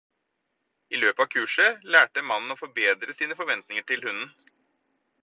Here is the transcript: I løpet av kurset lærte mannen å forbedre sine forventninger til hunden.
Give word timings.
I 0.95 1.01
løpet 1.01 1.21
av 1.25 1.29
kurset 1.35 1.85
lærte 1.97 2.25
mannen 2.31 2.57
å 2.57 2.59
forbedre 2.65 3.19
sine 3.21 3.41
forventninger 3.43 3.89
til 3.93 4.07
hunden. 4.11 4.37